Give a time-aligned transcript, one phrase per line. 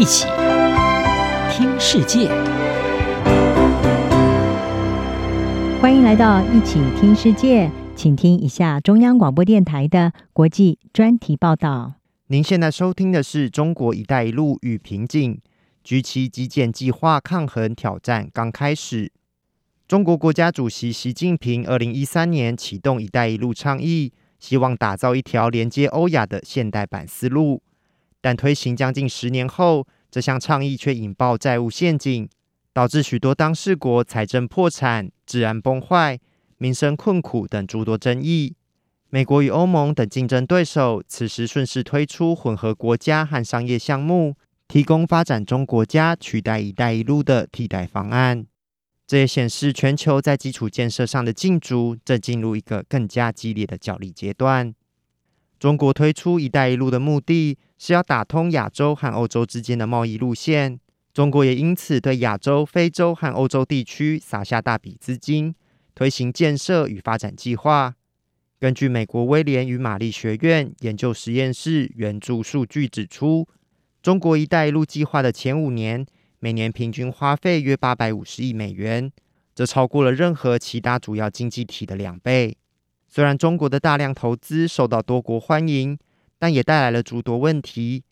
[0.00, 0.28] 一起
[1.50, 2.28] 听世界，
[5.80, 11.94] 欢迎来到一起听世界，请听一下中央广播电台的国际专题报道。
[12.28, 15.40] 您现在收听的是中国“一带一路”与瓶颈
[15.84, 19.10] ，G7 基建计划抗衡挑战刚开始。
[19.88, 24.12] 中国国家主席习近平二零一三年启动“一带一路”倡议。
[24.38, 27.60] 希望打造一条连接欧亚的现代版丝路，
[28.20, 32.28] 但推行将近十年后，这项倡议却引爆债务陷阱，
[32.72, 36.18] 导致许多当事国财政破产、治安崩坏、
[36.58, 38.54] 民生困苦等诸多争议。
[39.10, 44.34] 美国与欧盟等竞争对手此时顺势推出混合国家和商业项目，
[44.66, 48.44] 提供发展中国家取代“一带一路”的替代方案。
[49.06, 54.74] 这也显示全球在基础建设上的竞逐正进入一个更加激烈的角力阶段。
[55.58, 60.78] 中国推出“一带一路”的目的是要打通亚洲和欧洲之间的贸易路线，
[61.14, 65.54] 中国也因此对亚洲、非洲和欧洲地区撒下大笔资金，
[65.94, 67.94] 推行建设与发展计划。
[68.58, 73.46] 根据美国威廉与玛丽学院研究实验室援助数据指出，
[74.02, 76.04] 中国“一带一路”计划的前五年，
[76.40, 79.12] 每年平均花费约八百五十亿美元，
[79.54, 82.56] 这超过了任何其他主要经济体的两倍。
[83.08, 85.96] 虽然中国的大量投资受到多国欢迎，
[86.38, 88.04] 但也带来了诸多问题。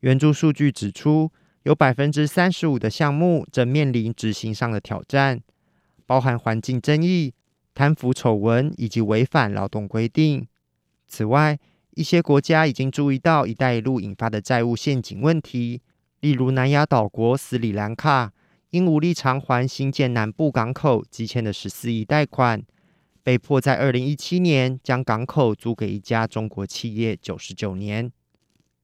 [0.00, 1.30] 援助数据指出，
[1.62, 5.40] 有百分之三十五的项目正面临执行上的挑战，
[6.06, 7.32] 包含环境争议、
[7.74, 10.46] 贪腐丑闻以及违反劳动规定。
[11.06, 11.58] 此外，
[11.92, 15.80] 一些国家已经注意到“一带一路”引发的债务陷阱问题。
[16.20, 18.32] 例如，南亚岛国斯里兰卡
[18.70, 22.62] 因无力偿还新建南部港口积欠的十四亿贷款，
[23.24, 28.12] 被迫在二零一七年将港口租给一家中国企业九十九年。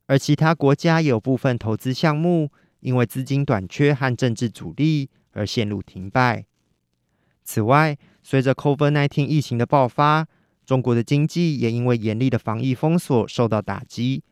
[0.06, 6.44] 而其他国家有部分投资项目因为资金短缺和政治阻力而陷入停摆。
[7.44, 10.26] 此外，随着 COVID-19 疫情的爆发，
[10.64, 14.24] 中国的经济也因为严厉的防疫封锁受到打击，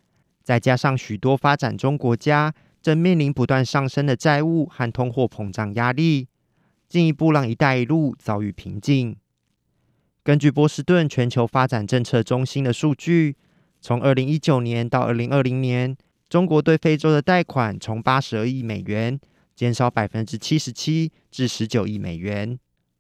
[0.43, 2.55] 再加上许多发展中国家。
[2.81, 6.29] 正面临不断上升的债务和通货膨胀压力，
[6.89, 9.17] 进一步让“一带一路”遭遇瓶颈。
[10.29, 13.35] 根据波士顿全球发展政策中心的数据，
[13.81, 15.97] 从二零一九年到二零二零年，
[16.29, 19.19] 中国对非洲的贷款从八十二亿美元
[19.57, 22.59] 减少百分之七十七至十九亿美元。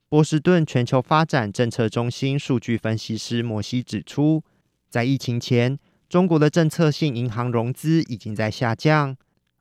[0.09, 4.43] 波士顿全球发展政策中心数据分析师摩西指出，
[4.89, 5.78] 在疫情前，
[6.09, 9.15] 中国的政策性银行融资已经在下降。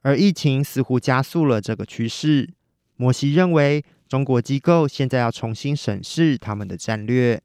[0.04, 2.50] 而疫情似乎加速了这个趋势。
[2.96, 7.42] 摩西认为，中国机构现在要重新审视他们的战略。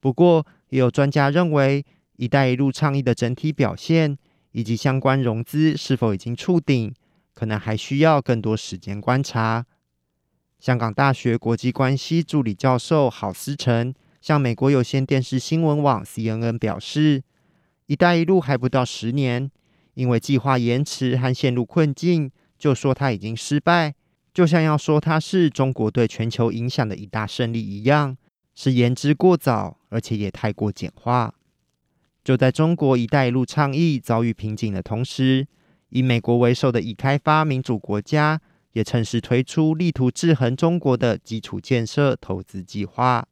[0.00, 1.84] 不过，也有专家认为
[2.16, 4.16] ，“一带一路”倡议的整体表现
[4.52, 6.94] 以及相关融资是否已经触顶，
[7.34, 9.66] 可能还需要更多时间观察。
[10.58, 17.22] 香港大学国际关系助理教授郝思成向美国有线电视新闻网 CNN 表示
[17.86, 19.50] ：“一带一路还不到十年。”
[19.94, 23.96] 因为计划延迟和陷入困境，就说它已经失败，
[24.32, 28.16] 就像要说它是中国对全球影响的一大胜利一样，
[28.60, 31.32] 是言之过早，而且也太过简化。
[32.24, 35.46] 就在中国“一带一路”倡议遭遇瓶颈的同时，
[35.90, 38.40] 以美国为首的已开发民主国家
[38.72, 43.24] 也趁势推出力图制衡中国的基础建设投资计划。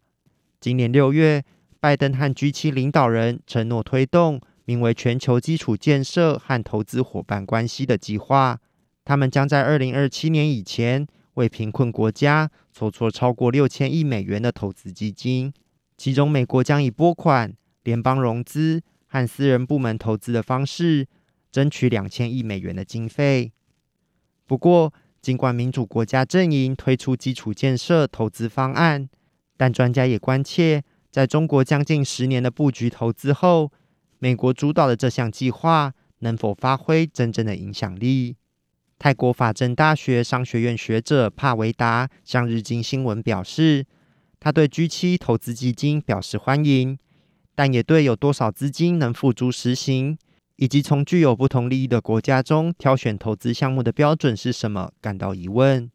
[0.61, 1.43] 今年六月，
[1.81, 4.41] 拜登和 G7 领导人承诺推动。
[4.65, 8.61] 名为“全球基础建设和投资伙伴关系”的计划，
[9.05, 11.05] 他们将在二零二七年以前
[11.37, 15.53] 为贫困国家筹措超过六千亿美元的投资基金，
[15.97, 17.55] 其中美国将以拨款、
[17.85, 21.07] 联邦融资和私人部门投资的方式
[21.51, 23.53] 争取两千亿美元的经费。
[24.47, 29.09] 不过，尽管民主国家阵营推出基础建设投资方案，
[29.57, 33.73] 但专家也关切，在中国将近十年的布局投资后，
[34.19, 38.37] 美国主导的这项计划能否发挥真正的影响力？
[38.99, 43.85] 泰国法政大学商学院学者帕维达向日经新闻表示，
[44.41, 46.99] 他对 G7 投资基金表示欢迎，
[47.55, 50.17] 但也对有多少资金能付诸实行，
[50.57, 55.91] 以及从具有不同利益的国家中挑选投资项目的标准是什么感到疑问。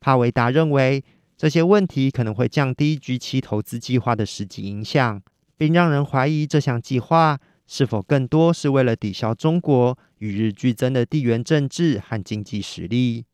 [0.00, 1.04] 帕维达认为，
[1.36, 5.20] 这些问题可能会降低 G7 投资计划的实际影响，
[5.58, 7.38] 并让人怀疑这项计划。
[7.70, 13.26] 是否更多是为了抵消中国与日俱增的地缘政治和经济实力？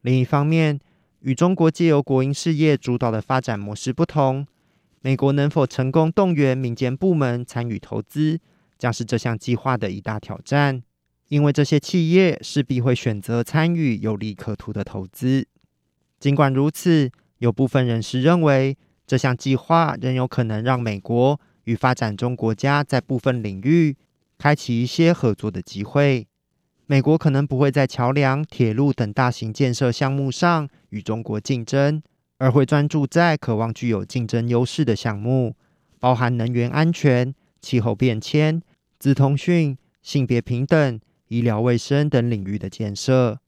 [0.00, 0.78] 另一方面，
[1.20, 4.46] 与中国借由国营事业主导的发展模式不同，
[5.00, 8.38] 美国能否成功动员民间部门参与投资，
[8.78, 10.80] 将是这项计划的一大挑战。
[11.28, 15.48] 因为这些企业势必会选择参与有利可图的投资。
[16.20, 23.96] 尽管如此，有部分人士认为，这项计划仍有可能让美国与发展中国家在部分领域
[24.38, 26.26] 开启一些合作的机会。
[26.86, 32.02] 美国可能不会在桥梁、铁路等大型建设项目上与中国竞争，
[32.36, 35.56] 而会专注在渴望具有竞争优势的项目，
[35.98, 38.60] 包含能源安全、气候变迁、
[38.98, 43.38] 资通讯、性别平等、医疗卫生等领域的建设。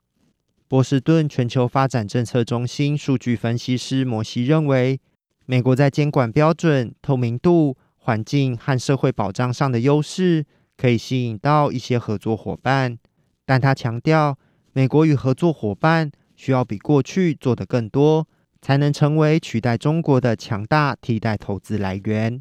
[0.66, 4.98] 波士顿全球发展政策中心数据分析师摩西认为，
[5.44, 7.76] 美国在监管标准、透明度、
[8.06, 12.96] 环境和社会保障上的优势，可以吸引到一些合作伙伴。
[13.44, 14.38] 但他强调，
[14.72, 18.28] 美国与合作伙伴需要比过去做得更多，
[18.62, 22.40] 才能成为取代中国的强大替代投资来源。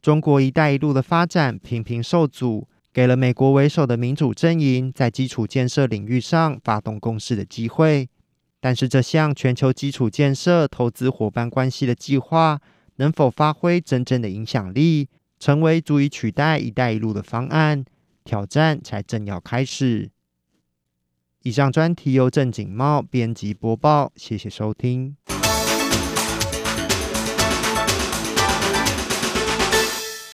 [0.00, 8.08] 中国“一带一路”的发展频频受阻，给了美国为首的民主阵营在基础建设领域上发动攻势的机会。
[8.62, 12.58] 但是，这项全球基础建设投资伙伴关系的计划
[13.00, 15.08] 能否发挥真正的影响力，
[15.38, 17.82] 成为足以取代“一带一路”的方案？
[18.24, 20.10] 挑战才正要开始。
[21.42, 25.16] 以上专题由郑景茂编辑播报，谢谢收听。